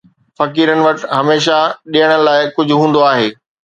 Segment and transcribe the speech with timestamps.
[0.39, 1.59] فقيرن وٽ هميشه
[1.97, 3.29] ڏيڻ لاءِ ڪجهه هوندو آهي.